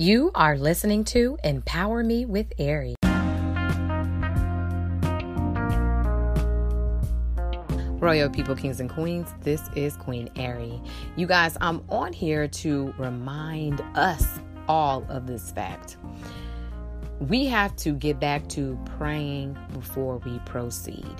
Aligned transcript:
You 0.00 0.30
are 0.34 0.56
listening 0.56 1.04
to 1.04 1.36
Empower 1.44 2.02
Me 2.02 2.24
with 2.24 2.46
Ari. 2.58 2.94
Royal 8.00 8.30
people, 8.30 8.56
kings, 8.56 8.80
and 8.80 8.88
queens, 8.88 9.28
this 9.42 9.60
is 9.76 9.98
Queen 9.98 10.30
Ari. 10.38 10.80
You 11.16 11.26
guys, 11.26 11.58
I'm 11.60 11.84
on 11.90 12.14
here 12.14 12.48
to 12.48 12.94
remind 12.96 13.82
us 13.94 14.24
all 14.68 15.04
of 15.10 15.26
this 15.26 15.50
fact. 15.50 15.98
We 17.18 17.44
have 17.48 17.76
to 17.76 17.92
get 17.92 18.18
back 18.18 18.48
to 18.48 18.78
praying 18.96 19.58
before 19.74 20.16
we 20.24 20.38
proceed. 20.46 21.14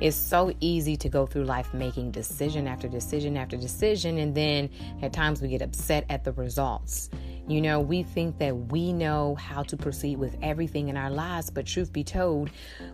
It's 0.00 0.16
so 0.16 0.52
easy 0.58 0.96
to 0.96 1.08
go 1.08 1.26
through 1.26 1.44
life 1.44 1.72
making 1.72 2.10
decision 2.10 2.66
after 2.66 2.88
decision 2.88 3.36
after 3.36 3.56
decision, 3.56 4.18
and 4.18 4.34
then 4.34 4.68
at 5.00 5.12
times 5.12 5.40
we 5.40 5.46
get 5.46 5.62
upset 5.62 6.06
at 6.08 6.24
the 6.24 6.32
results. 6.32 7.08
You 7.48 7.60
know, 7.60 7.80
we 7.80 8.02
think 8.02 8.38
that 8.38 8.54
we 8.70 8.92
know 8.92 9.34
how 9.34 9.62
to 9.64 9.76
proceed 9.76 10.18
with 10.18 10.36
everything 10.42 10.88
in 10.88 10.96
our 10.96 11.10
lives, 11.10 11.50
but 11.50 11.66
truth 11.66 11.92
be 11.92 12.04
told, 12.04 12.50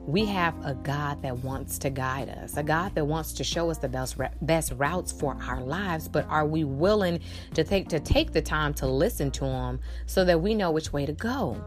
we 0.06 0.24
have 0.26 0.54
a 0.64 0.74
God 0.74 1.22
that 1.22 1.38
wants 1.38 1.78
to 1.78 1.90
guide 1.90 2.28
us, 2.28 2.56
a 2.56 2.62
God 2.62 2.94
that 2.94 3.04
wants 3.04 3.32
to 3.34 3.44
show 3.44 3.70
us 3.70 3.78
the 3.78 3.88
best 3.88 4.16
best 4.42 4.72
routes 4.76 5.12
for 5.12 5.36
our 5.42 5.60
lives. 5.62 6.08
But 6.08 6.26
are 6.28 6.46
we 6.46 6.64
willing 6.64 7.20
to 7.54 7.64
take 7.64 7.88
to 7.88 8.00
take 8.00 8.32
the 8.32 8.42
time 8.42 8.72
to 8.74 8.86
listen 8.86 9.30
to 9.32 9.44
Him 9.44 9.80
so 10.06 10.24
that 10.24 10.40
we 10.40 10.54
know 10.54 10.70
which 10.70 10.92
way 10.92 11.06
to 11.06 11.12
go? 11.12 11.62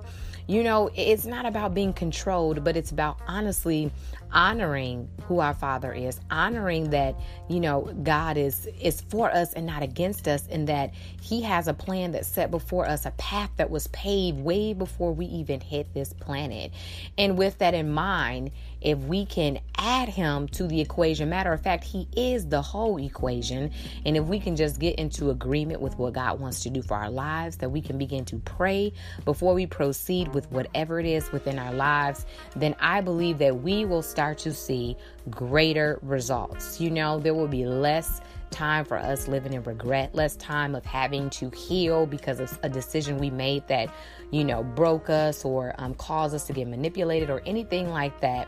You 0.50 0.64
know, 0.64 0.90
it's 0.96 1.28
not 1.28 1.46
about 1.46 1.76
being 1.76 1.94
controlled, 1.94 2.64
but 2.64 2.76
it's 2.76 2.90
about 2.90 3.20
honestly 3.28 3.92
honoring 4.32 5.08
who 5.26 5.40
our 5.40 5.54
father 5.54 5.92
is 5.92 6.20
honoring 6.30 6.92
that 6.92 7.16
you 7.48 7.60
know 7.60 7.92
god 8.04 8.38
is 8.38 8.68
is 8.80 9.02
for 9.02 9.32
us 9.32 9.54
and 9.54 9.66
not 9.66 9.82
against 9.82 10.28
us 10.28 10.48
and 10.52 10.68
that 10.68 10.94
he 11.20 11.42
has 11.42 11.68
a 11.68 11.74
plan 11.74 12.12
that's 12.12 12.28
set 12.28 12.52
before 12.52 12.88
us 12.88 13.06
a 13.06 13.12
path 13.12 13.50
that 13.58 13.70
was 13.72 13.88
paved 13.88 14.40
way 14.40 14.74
before 14.74 15.12
we 15.14 15.26
even 15.26 15.60
hit 15.60 15.92
this 15.94 16.14
planet. 16.14 16.72
And 17.18 17.38
with 17.38 17.58
that 17.58 17.74
in 17.74 17.92
mind 17.92 18.52
if 18.82 18.98
we 19.00 19.26
can 19.26 19.60
add 19.78 20.10
him 20.10 20.48
to 20.48 20.68
the 20.68 20.80
equation 20.80 21.30
matter 21.30 21.52
of 21.54 21.62
fact 21.62 21.84
he 21.84 22.08
is 22.16 22.48
the 22.48 22.62
whole 22.62 22.98
equation 22.98 23.72
and 24.06 24.18
if 24.18 24.26
we 24.26 24.40
can 24.40 24.56
just 24.56 24.80
get 24.80 24.96
into 24.96 25.30
agreement 25.30 25.82
with 25.82 25.98
what 25.98 26.14
god 26.14 26.40
wants 26.40 26.62
to 26.62 26.70
do 26.70 26.82
for 26.82 26.96
our 26.96 27.10
lives 27.10 27.58
that 27.58 27.70
we 27.70 27.82
can 27.82 27.98
begin 27.98 28.26
to 28.26 28.38
pray 28.40 28.92
before 29.26 29.54
we 29.54 29.66
proceed 29.66 30.28
with 30.34 30.50
whatever 30.52 31.00
it 31.00 31.06
is 31.06 31.32
within 31.32 31.58
our 31.60 31.74
lives 31.74 32.26
then 32.56 32.76
i 32.80 33.02
believe 33.02 33.38
that 33.38 33.62
we 33.62 33.86
will 33.86 34.02
start 34.02 34.38
to 34.38 34.54
see 34.54 34.96
greater 35.30 36.00
results. 36.02 36.80
You 36.80 36.92
know, 36.92 37.20
there 37.20 37.34
will 37.34 37.48
be 37.48 37.66
less 37.66 38.22
time 38.52 38.84
for 38.84 38.98
us 38.98 39.28
living 39.28 39.54
in 39.54 39.64
regret, 39.64 40.16
less 40.16 40.36
time 40.38 40.76
of 40.76 40.86
having 40.86 41.30
to 41.30 41.50
heal 41.52 42.06
because 42.06 42.40
of 42.40 42.58
a 42.64 42.70
decision 42.70 43.18
we 43.18 43.30
made 43.30 43.68
that, 43.68 43.94
you 44.32 44.44
know, 44.44 44.64
broke 44.64 45.10
us 45.10 45.46
or 45.46 45.76
um, 45.78 45.94
caused 45.96 46.34
us 46.34 46.46
to 46.48 46.54
get 46.54 46.68
manipulated 46.68 47.30
or 47.30 47.42
anything 47.46 47.90
like 47.90 48.20
that. 48.22 48.48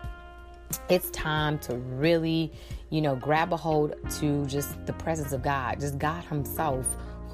It's 0.90 1.10
time 1.12 1.60
to 1.60 1.76
really, 1.76 2.52
you 2.90 3.02
know, 3.02 3.16
grab 3.16 3.54
a 3.54 3.58
hold 3.58 3.96
to 4.20 4.46
just 4.46 4.86
the 4.86 4.94
presence 4.94 5.32
of 5.32 5.42
God, 5.42 5.80
just 5.80 5.98
God 5.98 6.24
Himself 6.26 6.86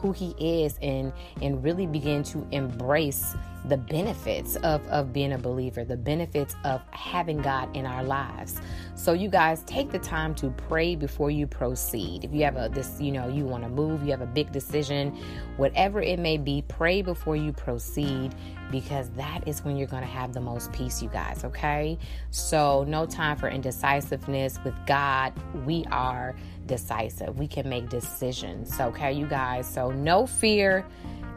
who 0.01 0.11
he 0.11 0.35
is 0.39 0.77
and 0.81 1.11
and 1.41 1.63
really 1.63 1.87
begin 1.87 2.23
to 2.23 2.47
embrace 2.51 3.35
the 3.67 3.77
benefits 3.77 4.55
of, 4.57 4.85
of 4.87 5.11
being 5.11 5.33
a 5.33 5.37
believer, 5.37 5.83
the 5.83 5.97
benefits 5.97 6.55
of 6.63 6.81
having 6.91 7.41
God 7.41 7.75
in 7.75 7.85
our 7.85 8.03
lives. 8.03 8.61
So 8.95 9.13
you 9.13 9.29
guys 9.29 9.63
take 9.63 9.91
the 9.91 9.99
time 9.99 10.33
to 10.35 10.49
pray 10.51 10.95
before 10.95 11.31
you 11.31 11.47
proceed. 11.47 12.23
If 12.23 12.33
you 12.33 12.43
have 12.43 12.55
a 12.55 12.69
this, 12.69 12.99
you 12.99 13.11
know, 13.11 13.27
you 13.27 13.45
want 13.45 13.63
to 13.63 13.69
move, 13.69 14.03
you 14.03 14.11
have 14.11 14.21
a 14.21 14.25
big 14.27 14.51
decision, 14.51 15.17
whatever 15.57 16.01
it 16.01 16.19
may 16.19 16.37
be, 16.37 16.63
pray 16.67 17.01
before 17.01 17.35
you 17.35 17.51
proceed 17.51 18.33
because 18.71 19.09
that 19.11 19.47
is 19.47 19.63
when 19.63 19.77
you're 19.77 19.87
going 19.87 20.03
to 20.03 20.09
have 20.09 20.33
the 20.33 20.41
most 20.41 20.71
peace, 20.73 21.01
you 21.01 21.09
guys, 21.09 21.43
okay? 21.43 21.97
So 22.31 22.85
no 22.87 23.05
time 23.05 23.37
for 23.37 23.49
indecisiveness 23.49 24.59
with 24.63 24.75
God. 24.85 25.33
We 25.65 25.85
are 25.91 26.35
decisive. 26.67 27.39
We 27.39 27.47
can 27.47 27.67
make 27.67 27.89
decisions, 27.89 28.79
okay, 28.79 29.11
you 29.11 29.25
guys? 29.25 29.67
So 29.67 29.91
no 29.91 30.27
fear. 30.27 30.85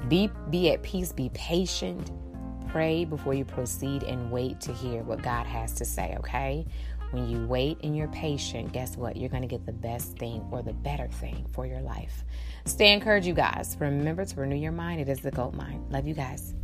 Be 0.09 0.31
be 0.51 0.71
at 0.71 0.83
peace, 0.83 1.13
be 1.13 1.31
patient. 1.35 2.11
Pray 2.69 3.05
before 3.05 3.35
you 3.35 3.45
proceed 3.45 4.03
and 4.05 4.31
wait 4.31 4.61
to 4.61 4.73
hear 4.73 5.03
what 5.03 5.23
God 5.23 5.47
has 5.47 5.73
to 5.75 5.85
say, 5.85 6.15
okay? 6.19 6.67
When 7.11 7.29
you 7.29 7.45
wait 7.47 7.79
and 7.83 7.97
you're 7.97 8.09
patient, 8.09 8.73
guess 8.73 8.97
what? 8.97 9.17
You're 9.17 9.29
going 9.29 9.43
to 9.43 9.49
get 9.49 9.67
the 9.67 9.73
best 9.73 10.17
thing 10.19 10.47
or 10.53 10.63
the 10.63 10.73
better 10.73 11.09
thing 11.09 11.47
for 11.53 11.67
your 11.67 11.81
life. 11.81 12.25
Stay 12.67 12.93
encouraged, 12.93 13.27
you 13.27 13.35
guys. 13.35 13.77
Remember 13.81 14.25
to 14.25 14.41
renew 14.41 14.57
your 14.57 14.73
mind. 14.73 15.01
It 15.01 15.09
is 15.09 15.21
the 15.21 15.33
gold 15.33 15.57
mine. 15.57 15.85
Love 15.91 16.07
you 16.07 16.15
guys. 16.15 16.55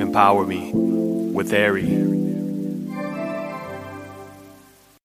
Empower 0.00 0.46
me 0.46 0.72
with 0.72 1.52
Ari. 1.52 2.15